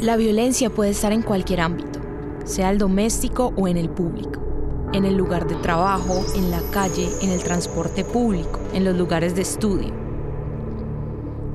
[0.00, 2.00] La violencia puede estar en cualquier ámbito,
[2.44, 4.40] sea el doméstico o en el público,
[4.94, 9.34] en el lugar de trabajo, en la calle, en el transporte público, en los lugares
[9.34, 9.92] de estudio.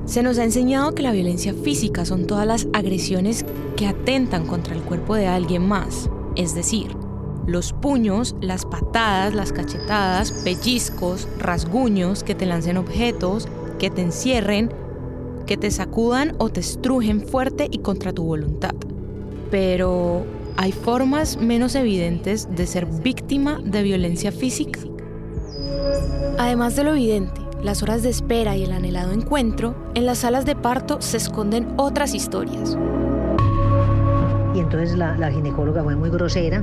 [0.04, 4.76] Se nos ha enseñado que la violencia física son todas las agresiones que atentan contra
[4.76, 6.94] el cuerpo de alguien más, es decir,
[7.48, 13.48] los puños, las patadas, las cachetadas, pellizcos, rasguños, que te lancen objetos,
[13.80, 14.70] que te encierren,
[15.46, 18.74] que te sacudan o te estrujen fuerte y contra tu voluntad.
[19.50, 20.24] Pero,
[20.56, 24.80] ¿hay formas menos evidentes de ser víctima de violencia física?
[26.38, 30.44] Además de lo evidente, las horas de espera y el anhelado encuentro, en las salas
[30.44, 32.76] de parto se esconden otras historias.
[34.54, 36.62] Y entonces la, la ginecóloga fue muy grosera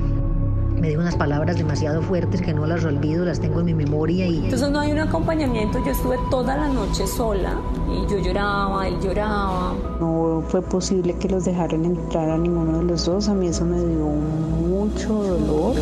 [0.83, 4.27] me dijo unas palabras demasiado fuertes que no las olvido, las tengo en mi memoria.
[4.27, 4.39] Y...
[4.43, 7.55] Entonces no hay un acompañamiento, yo estuve toda la noche sola
[7.87, 9.75] y yo lloraba, él lloraba.
[10.01, 13.63] No fue posible que los dejaran entrar a ninguno de los dos, a mí eso
[13.63, 15.75] me dio mucho dolor.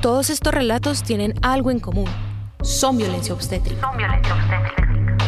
[0.00, 2.08] Todos estos relatos tienen algo en común,
[2.62, 3.82] son violencia obstétrica.
[3.82, 5.18] Son violencia obstétrica.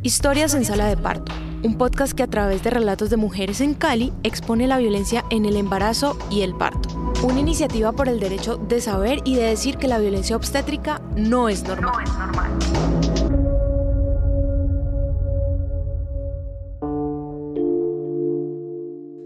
[0.00, 1.30] Historias en sala de parto
[1.62, 5.46] un podcast que a través de relatos de mujeres en Cali expone la violencia en
[5.46, 6.88] el embarazo y el parto.
[7.22, 11.48] Una iniciativa por el derecho de saber y de decir que la violencia obstétrica no
[11.48, 12.04] es normal.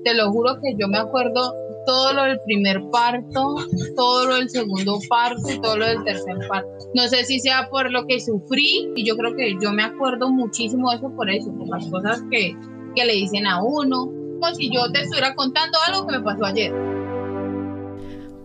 [0.05, 3.57] Te lo juro que yo me acuerdo todo lo del primer parto,
[3.97, 6.69] todo lo del segundo parto y todo lo del tercer parto.
[6.95, 10.31] No sé si sea por lo que sufrí y yo creo que yo me acuerdo
[10.31, 12.55] muchísimo de eso por eso, por las cosas que,
[12.95, 16.45] que le dicen a uno, como si yo te estuviera contando algo que me pasó
[16.45, 16.73] ayer.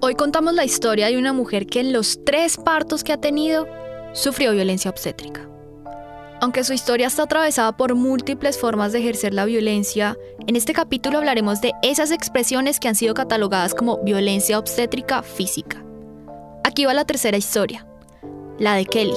[0.02, 3.68] Hoy contamos la historia de una mujer que en los tres partos que ha tenido
[4.14, 5.51] sufrió violencia obstétrica.
[6.42, 10.18] Aunque su historia está atravesada por múltiples formas de ejercer la violencia,
[10.48, 15.86] en este capítulo hablaremos de esas expresiones que han sido catalogadas como violencia obstétrica física.
[16.64, 17.86] Aquí va la tercera historia,
[18.58, 19.14] la de Kelly.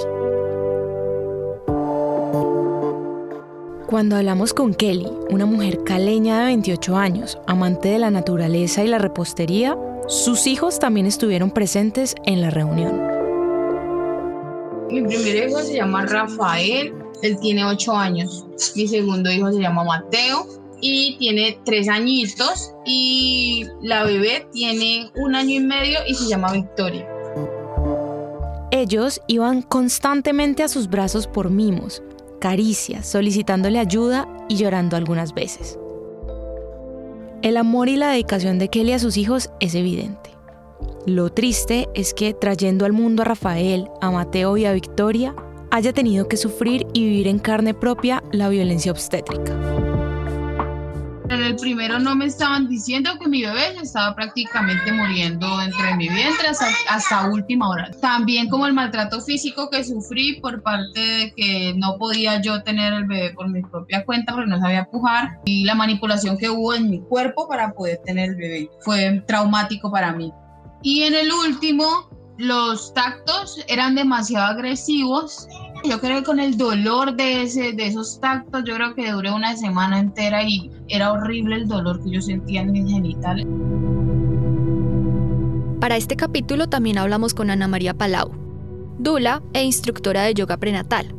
[3.86, 8.88] Cuando hablamos con Kelly, una mujer caleña de 28 años, amante de la naturaleza y
[8.88, 9.78] la repostería,
[10.08, 13.00] sus hijos también estuvieron presentes en la reunión.
[14.90, 18.44] Mi primer hijo se llama Rafael él tiene ocho años.
[18.76, 20.46] Mi segundo hijo se llama Mateo
[20.80, 26.52] y tiene tres añitos y la bebé tiene un año y medio y se llama
[26.52, 27.08] Victoria.
[28.70, 32.02] Ellos iban constantemente a sus brazos por mimos,
[32.40, 35.78] caricias, solicitándole ayuda y llorando algunas veces.
[37.40, 40.30] El amor y la dedicación de Kelly a sus hijos es evidente.
[41.06, 45.34] Lo triste es que trayendo al mundo a Rafael, a Mateo y a Victoria,
[45.74, 49.52] haya tenido que sufrir y vivir en carne propia la violencia obstétrica.
[51.28, 55.96] En el primero no me estaban diciendo que mi bebé estaba prácticamente muriendo dentro de
[55.96, 56.46] mi vientre
[56.88, 57.90] hasta, última hora.
[58.00, 62.92] También como el maltrato físico que sufrí por parte de que no podía yo tener
[62.92, 66.72] el bebé por mi propia cuenta porque no sabía pujar y la manipulación que hubo
[66.72, 68.70] en mi cuerpo para poder tener el bebé.
[68.78, 70.32] Fue traumático para mí.
[70.82, 75.46] Y en el último, los tactos eran demasiado agresivos.
[75.84, 79.30] Yo creo que con el dolor de, ese, de esos tactos, yo creo que duré
[79.30, 83.46] una semana entera y era horrible el dolor que yo sentía en mis genitales.
[85.80, 88.30] Para este capítulo también hablamos con Ana María Palau,
[88.98, 91.14] dula e instructora de yoga prenatal.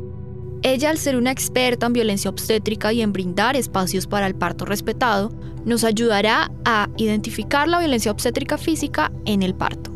[0.63, 4.65] Ella, al ser una experta en violencia obstétrica y en brindar espacios para el parto
[4.65, 5.29] respetado,
[5.63, 9.94] nos ayudará a identificar la violencia obstétrica física en el parto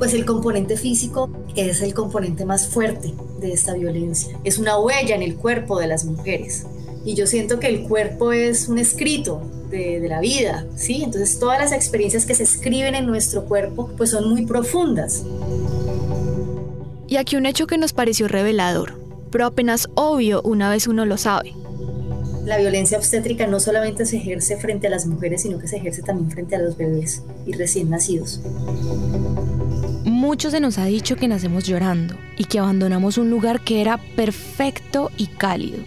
[0.00, 4.34] pues el componente físico es el componente más fuerte de esta violencia.
[4.44, 6.64] Es una huella en el cuerpo de las mujeres.
[7.04, 11.02] Y yo siento que el cuerpo es un escrito de, la vida, ¿sí?
[11.04, 15.22] Entonces todas las experiencias que se escriben en nuestro cuerpo pues son muy profundas.
[17.06, 18.98] Y aquí un hecho que nos pareció revelador,
[19.30, 21.52] pero apenas obvio una vez uno lo sabe.
[22.46, 26.00] La violencia obstétrica no solamente se ejerce frente a las mujeres, sino que se ejerce
[26.00, 28.40] también frente a los bebés y recién nacidos.
[30.04, 33.98] Mucho se nos ha dicho que nacemos llorando y que abandonamos un lugar que era
[34.16, 35.78] perfecto y cálido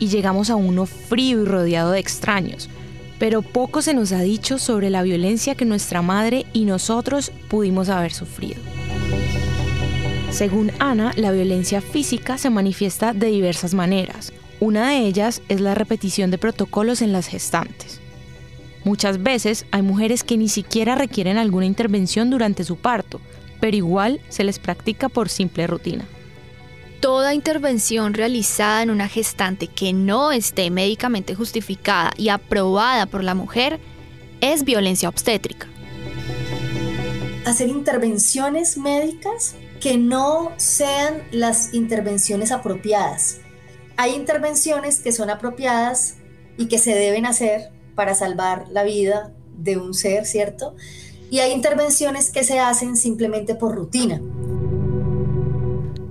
[0.00, 2.68] y llegamos a uno frío y rodeado de extraños.
[3.20, 7.90] Pero poco se nos ha dicho sobre la violencia que nuestra madre y nosotros pudimos
[7.90, 8.60] haber sufrido.
[10.32, 14.32] Según Ana, la violencia física se manifiesta de diversas maneras.
[14.58, 18.00] Una de ellas es la repetición de protocolos en las gestantes.
[18.84, 23.20] Muchas veces hay mujeres que ni siquiera requieren alguna intervención durante su parto,
[23.60, 26.04] pero igual se les practica por simple rutina.
[27.00, 33.34] Toda intervención realizada en una gestante que no esté médicamente justificada y aprobada por la
[33.34, 33.80] mujer
[34.40, 35.66] es violencia obstétrica.
[37.46, 43.38] Hacer intervenciones médicas que no sean las intervenciones apropiadas.
[43.96, 46.16] Hay intervenciones que son apropiadas
[46.58, 50.74] y que se deben hacer para salvar la vida de un ser, ¿cierto?
[51.30, 54.20] Y hay intervenciones que se hacen simplemente por rutina.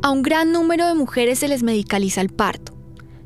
[0.01, 2.73] A un gran número de mujeres se les medicaliza el parto.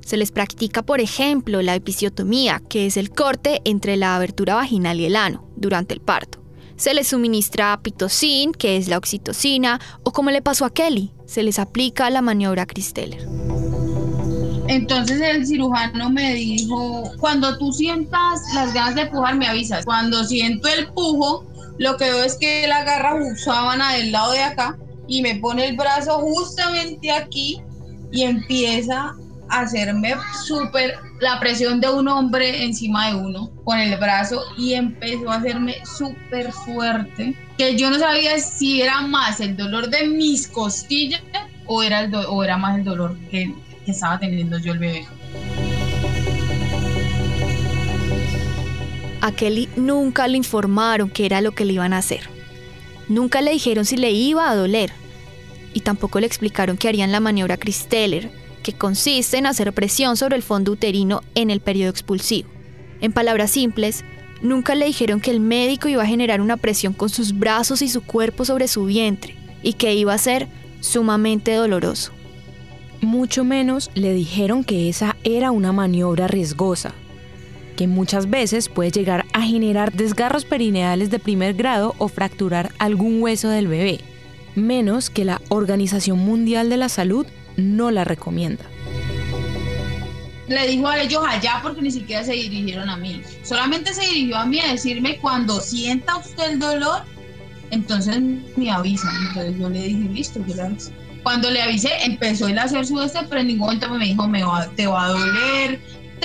[0.04, 5.00] Se les practica, por ejemplo, la episiotomía, que es el corte entre la abertura vaginal
[5.00, 6.44] y el ano durante el parto.
[6.76, 11.44] Se les suministra pitocin, que es la oxitocina, o como le pasó a Kelly, se
[11.44, 13.28] les aplica la maniobra Christeller.
[14.68, 19.86] Entonces el cirujano me dijo, cuando tú sientas las ganas de pujar, me avisas.
[19.86, 21.46] Cuando siento el pujo,
[21.78, 24.78] lo que veo es que él agarra su sábana del lado de acá
[25.08, 27.62] y me pone el brazo justamente aquí
[28.12, 29.16] y empieza
[29.50, 30.16] a hacerme
[30.46, 35.36] súper la presión de un hombre encima de uno con el brazo y empezó a
[35.36, 41.22] hacerme súper fuerte que yo no sabía si era más el dolor de mis costillas
[41.66, 43.54] o era, el o era más el dolor que,
[43.86, 45.08] que estaba teniendo yo el bebé.
[49.24, 52.30] A Kelly nunca le informaron qué era lo que le iban a hacer.
[53.08, 54.92] Nunca le dijeron si le iba a doler.
[55.74, 58.30] Y tampoco le explicaron que harían la maniobra Christeller,
[58.64, 62.50] que consiste en hacer presión sobre el fondo uterino en el periodo expulsivo.
[63.00, 64.04] En palabras simples,
[64.42, 67.88] nunca le dijeron que el médico iba a generar una presión con sus brazos y
[67.88, 70.50] su cuerpo sobre su vientre y que iba a ser
[70.82, 72.12] sumamente doloroso
[73.04, 76.94] mucho menos le dijeron que esa era una maniobra riesgosa,
[77.74, 83.22] que muchas veces puede llegar a generar desgarros perineales de primer grado o fracturar algún
[83.22, 84.02] hueso del bebé,
[84.56, 87.26] menos que la Organización Mundial de la Salud
[87.58, 88.66] no la recomienda.
[90.48, 93.22] Le dijo a ellos allá porque ni siquiera se dirigieron a mí.
[93.44, 97.04] Solamente se dirigió a mí a decirme cuando sienta usted el dolor,
[97.72, 98.22] entonces
[98.56, 99.10] me avisa.
[99.28, 100.56] Entonces yo le dije, listo, yo.
[101.24, 104.28] Cuando le avisé, empezó él a hacer su este, pero en ningún momento me dijo,
[104.28, 105.80] me va, te va a doler,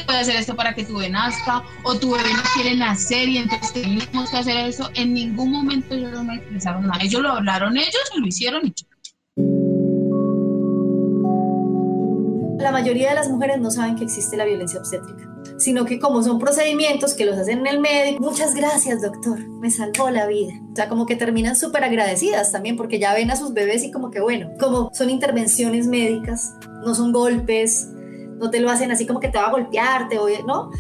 [0.07, 3.29] voy a hacer esto para que tu bebé nazca, o tu bebé no quiere nacer
[3.29, 4.91] y entonces tenemos que hacer eso.
[4.95, 7.03] En ningún momento ellos no me expresaron nada.
[7.03, 8.75] Ellos lo hablaron ellos lo hicieron y
[12.63, 16.23] La mayoría de las mujeres no saben que existe la violencia obstétrica sino que como
[16.23, 20.53] son procedimientos que los hacen en el médico, muchas gracias doctor, me salvó la vida.
[20.73, 23.91] O sea, como que terminan súper agradecidas también porque ya ven a sus bebés y
[23.91, 26.55] como que bueno, como son intervenciones médicas,
[26.85, 27.89] no son golpes,
[28.39, 30.71] no te lo hacen así como que te va a golpear, te voy, ¿no?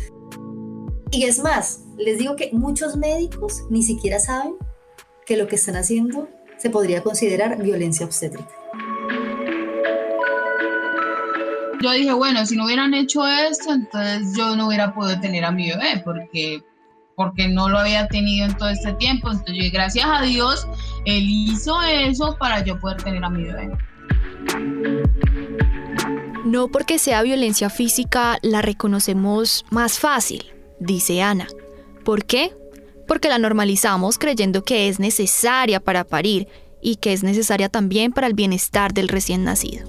[1.11, 4.57] Y es más, les digo que muchos médicos ni siquiera saben
[5.27, 6.29] que lo que están haciendo
[6.59, 8.49] se podría considerar violencia obstétrica.
[11.81, 15.51] yo dije, bueno, si no hubieran hecho esto, entonces yo no hubiera podido tener a
[15.51, 16.63] mi bebé, porque,
[17.15, 19.31] porque no lo había tenido en todo este tiempo.
[19.31, 20.67] Entonces, gracias a Dios,
[21.05, 23.71] Él hizo eso para yo poder tener a mi bebé.
[26.49, 30.47] No porque sea violencia física la reconocemos más fácil,
[30.81, 31.47] dice Ana.
[32.07, 32.57] ¿Por qué?
[33.07, 36.49] Porque la normalizamos creyendo que es necesaria para parir
[36.81, 39.87] y que es necesaria también para el bienestar del recién nacido.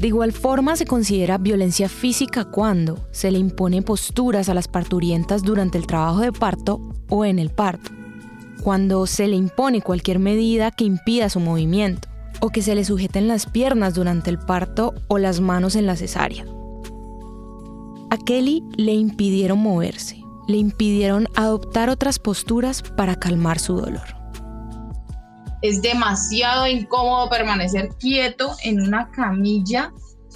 [0.00, 5.44] De igual forma se considera violencia física cuando se le impone posturas a las parturientas
[5.44, 7.92] durante el trabajo de parto o en el parto,
[8.64, 12.08] cuando se le impone cualquier medida que impida su movimiento,
[12.44, 15.96] o que se le sujeten las piernas durante el parto o las manos en la
[15.96, 16.44] cesárea.
[18.10, 24.24] A Kelly le impidieron moverse, le impidieron adoptar otras posturas para calmar su dolor
[25.64, 29.90] es demasiado incómodo permanecer quieto en una camilla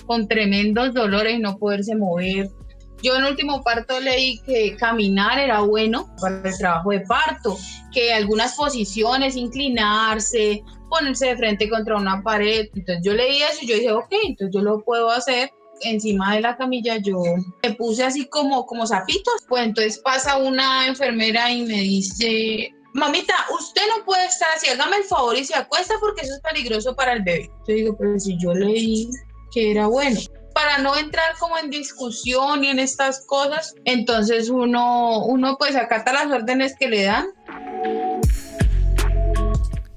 [0.07, 2.49] con tremendos dolores y no poderse mover.
[3.03, 7.59] Yo en el último parto leí que caminar era bueno para el trabajo de parto,
[7.93, 12.69] que algunas posiciones, inclinarse, ponerse de frente contra una pared.
[12.75, 15.51] Entonces yo leí eso y yo dije, ok, entonces yo lo puedo hacer.
[15.83, 17.23] Encima de la camilla yo
[17.63, 19.45] me puse así como, como zapitos.
[19.49, 24.97] Pues entonces pasa una enfermera y me dice, mamita, usted no puede estar así, hágame
[24.97, 27.51] el favor y se acuesta porque eso es peligroso para el bebé.
[27.67, 29.09] Yo digo, pero si yo leí
[29.53, 30.21] que era bueno.
[30.55, 36.13] Para no entrar como en discusión y en estas cosas, entonces uno, uno pues acata
[36.13, 37.29] las órdenes que le dan.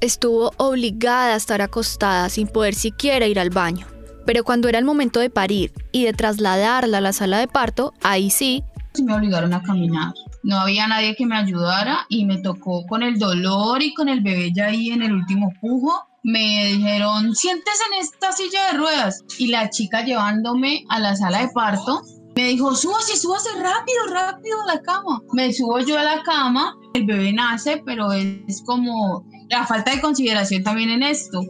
[0.01, 3.87] Estuvo obligada a estar acostada sin poder siquiera ir al baño.
[4.25, 7.93] Pero cuando era el momento de parir y de trasladarla a la sala de parto,
[8.01, 8.63] ahí sí.
[9.01, 13.19] Me obligaron a caminar no había nadie que me ayudara y me tocó con el
[13.19, 18.01] dolor y con el bebé ya ahí en el último pujo, me dijeron, siéntese en
[18.01, 19.23] esta silla de ruedas.
[19.39, 22.01] Y la chica llevándome a la sala de parto,
[22.35, 25.21] me dijo, súbase, súbase rápido, rápido a la cama.
[25.33, 30.01] Me subo yo a la cama, el bebé nace, pero es como la falta de
[30.01, 31.41] consideración también en esto.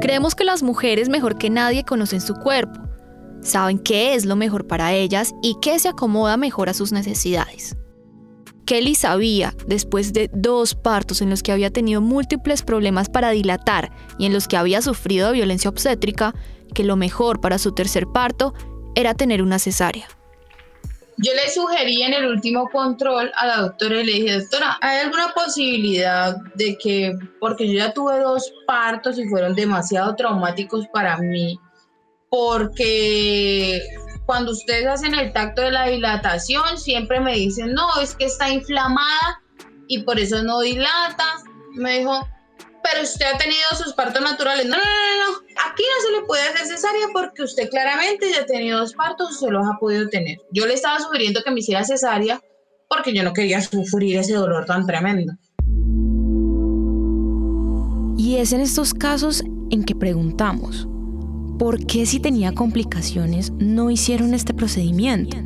[0.00, 2.80] Creemos que las mujeres mejor que nadie conocen su cuerpo,
[3.40, 7.76] saben qué es lo mejor para ellas y qué se acomoda mejor a sus necesidades.
[8.66, 13.92] Kelly sabía, después de dos partos en los que había tenido múltiples problemas para dilatar
[14.18, 16.34] y en los que había sufrido violencia obstétrica,
[16.74, 18.54] que lo mejor para su tercer parto
[18.94, 20.08] era tener una cesárea.
[21.22, 24.98] Yo le sugerí en el último control a la doctora y le dije, doctora, ¿hay
[24.98, 31.16] alguna posibilidad de que, porque yo ya tuve dos partos y fueron demasiado traumáticos para
[31.18, 31.60] mí,
[32.28, 33.80] porque
[34.26, 38.48] cuando ustedes hacen el tacto de la dilatación, siempre me dicen, no, es que está
[38.50, 39.42] inflamada
[39.86, 41.36] y por eso no dilata.
[41.74, 42.26] Me dijo,
[42.82, 44.66] pero usted ha tenido sus partos naturales.
[44.66, 44.82] No, no,
[45.92, 49.50] no, se le puede hacer cesárea porque usted claramente ya ha tenido dos partos, se
[49.50, 50.38] los ha podido tener.
[50.50, 52.40] Yo le estaba sugiriendo que me hiciera cesárea
[52.88, 55.32] porque yo no quería sufrir ese dolor tan tremendo.
[58.16, 60.86] Y es en estos casos en que preguntamos,
[61.58, 65.38] ¿por qué si tenía complicaciones no hicieron este procedimiento?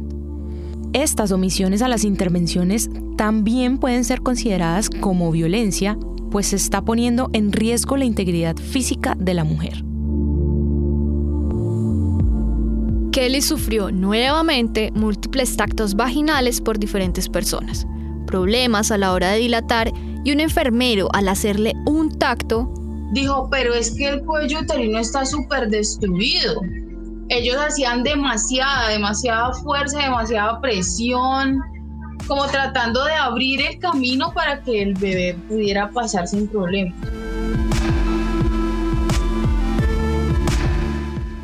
[0.92, 5.96] Estas omisiones a las intervenciones también pueden ser consideradas como violencia,
[6.30, 9.85] pues se está poniendo en riesgo la integridad física de la mujer.
[13.16, 17.86] Kelly sufrió nuevamente múltiples tactos vaginales por diferentes personas,
[18.26, 19.90] problemas a la hora de dilatar
[20.22, 22.70] y un enfermero al hacerle un tacto
[23.12, 26.60] dijo, pero es que el cuello uterino está súper destruido.
[27.30, 31.62] Ellos hacían demasiada, demasiada fuerza, demasiada presión,
[32.26, 36.94] como tratando de abrir el camino para que el bebé pudiera pasar sin problemas.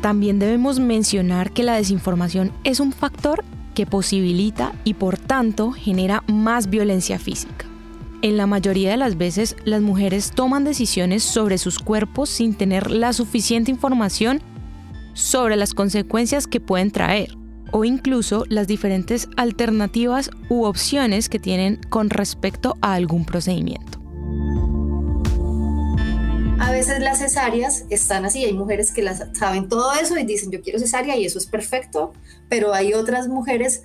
[0.03, 6.25] También debemos mencionar que la desinformación es un factor que posibilita y por tanto genera
[6.27, 7.65] más violencia física.
[8.21, 12.91] En la mayoría de las veces las mujeres toman decisiones sobre sus cuerpos sin tener
[12.91, 14.41] la suficiente información
[15.13, 17.37] sobre las consecuencias que pueden traer
[17.71, 24.02] o incluso las diferentes alternativas u opciones que tienen con respecto a algún procedimiento.
[26.63, 30.49] A veces las cesáreas están así, hay mujeres que las saben todo eso y dicen
[30.49, 32.13] yo quiero cesárea y eso es perfecto,
[32.47, 33.83] pero hay otras mujeres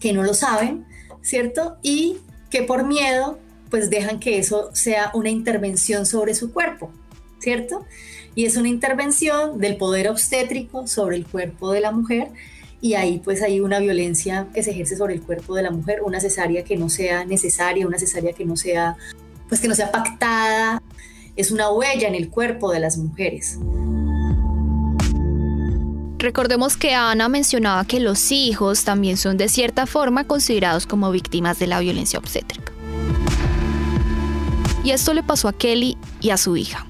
[0.00, 0.84] que no lo saben,
[1.22, 1.76] ¿cierto?
[1.82, 2.18] Y
[2.50, 3.38] que por miedo
[3.70, 6.90] pues dejan que eso sea una intervención sobre su cuerpo,
[7.38, 7.86] ¿cierto?
[8.34, 12.32] Y es una intervención del poder obstétrico sobre el cuerpo de la mujer
[12.80, 16.02] y ahí pues hay una violencia que se ejerce sobre el cuerpo de la mujer,
[16.02, 18.96] una cesárea que no sea necesaria, una cesárea que no sea
[19.48, 20.82] pues que no sea pactada,
[21.36, 23.58] es una huella en el cuerpo de las mujeres.
[26.18, 31.58] Recordemos que Ana mencionaba que los hijos también son de cierta forma considerados como víctimas
[31.58, 32.72] de la violencia obstétrica.
[34.82, 36.86] Y esto le pasó a Kelly y a su hija.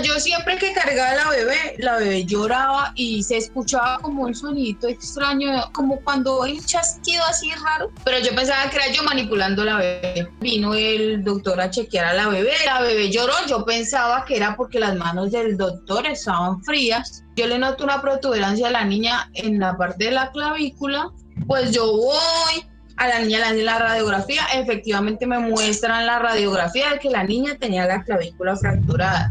[0.00, 4.34] Yo siempre que cargaba a la bebé, la bebé lloraba y se escuchaba como un
[4.34, 7.90] sonido extraño, como cuando un chasquido así raro.
[8.04, 10.28] Pero yo pensaba que era yo manipulando a la bebé.
[10.40, 14.56] Vino el doctor a chequear a la bebé, la bebé lloró, yo pensaba que era
[14.56, 17.22] porque las manos del doctor estaban frías.
[17.36, 21.10] Yo le noto una protuberancia a la niña en la parte de la clavícula,
[21.46, 22.64] pues yo voy,
[22.96, 27.24] a la niña le hacen la radiografía, efectivamente me muestran la radiografía de que la
[27.24, 29.30] niña tenía la clavícula fracturada.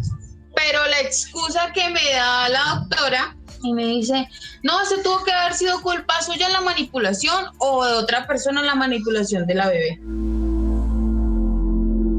[0.64, 4.28] Pero la excusa que me da la doctora y me dice,
[4.64, 8.62] no, eso tuvo que haber sido culpa suya en la manipulación o de otra persona
[8.62, 10.00] en la manipulación de la bebé.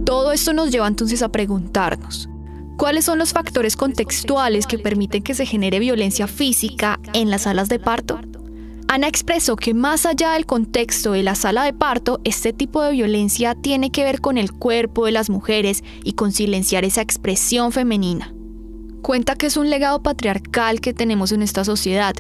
[0.04, 2.28] Todo esto nos lleva entonces a preguntarnos,
[2.76, 7.68] ¿cuáles son los factores contextuales que permiten que se genere violencia física en las salas
[7.68, 8.20] de parto?
[8.92, 12.92] Ana expresó que más allá del contexto de la sala de parto, este tipo de
[12.92, 17.72] violencia tiene que ver con el cuerpo de las mujeres y con silenciar esa expresión
[17.72, 18.34] femenina.
[19.00, 22.12] Cuenta que es un legado patriarcal que tenemos en esta sociedad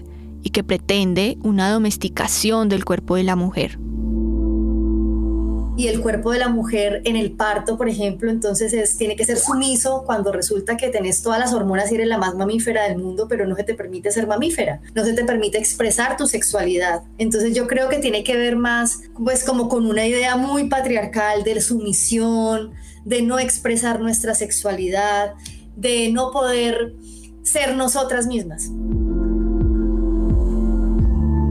[0.42, 3.78] y que pretende una domesticación del cuerpo de la mujer
[5.76, 9.24] y el cuerpo de la mujer en el parto, por ejemplo, entonces es, tiene que
[9.24, 12.98] ser sumiso cuando resulta que tenés todas las hormonas y eres la más mamífera del
[12.98, 17.02] mundo, pero no se te permite ser mamífera, no se te permite expresar tu sexualidad.
[17.18, 21.42] Entonces yo creo que tiene que ver más, pues como con una idea muy patriarcal
[21.42, 22.72] de sumisión,
[23.04, 25.34] de no expresar nuestra sexualidad,
[25.76, 26.94] de no poder
[27.42, 28.70] ser nosotras mismas.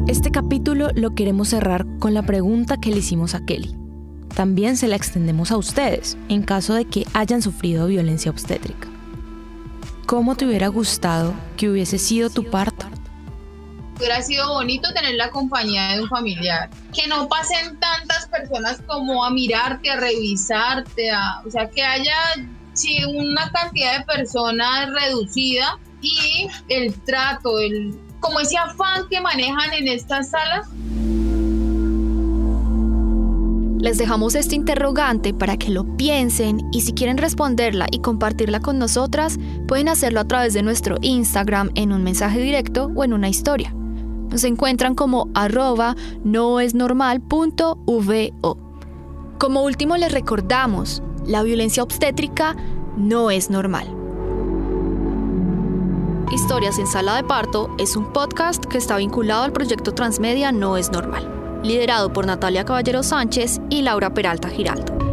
[0.08, 3.81] Este capítulo lo queremos cerrar con la pregunta que le hicimos a Kelly.
[4.36, 8.88] También se la extendemos a ustedes en caso de que hayan sufrido violencia obstétrica.
[10.06, 12.86] ¿Cómo te hubiera gustado que hubiese sido tu parto?
[13.98, 16.70] Hubiera sido bonito tener la compañía de un familiar.
[16.94, 22.16] Que no pasen tantas personas como a mirarte, a revisarte, a, o sea, que haya
[22.74, 29.74] sí, una cantidad de personas reducida y el trato, el, como ese afán que manejan
[29.74, 30.68] en estas salas.
[33.82, 38.78] Les dejamos este interrogante para que lo piensen y si quieren responderla y compartirla con
[38.78, 43.28] nosotras, pueden hacerlo a través de nuestro Instagram en un mensaje directo o en una
[43.28, 43.74] historia.
[44.30, 48.58] Nos encuentran como arroba noesnormal.vo.
[49.40, 52.56] Como último les recordamos, la violencia obstétrica
[52.98, 53.88] no es normal.
[56.32, 60.78] Historias en Sala de Parto es un podcast que está vinculado al proyecto Transmedia No
[60.78, 65.11] es Normal liderado por Natalia Caballero Sánchez y Laura Peralta Giraldo.